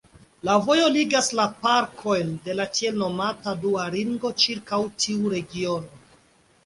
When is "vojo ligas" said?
0.67-1.27